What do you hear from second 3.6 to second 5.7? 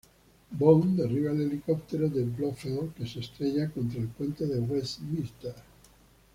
contra el Puente de Westminster.